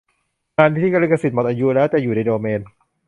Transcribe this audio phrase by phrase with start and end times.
[0.57, 2.61] งานที่ลิขสิทธิ์หมดอายุแล้ว จะอยู่ในโดเมน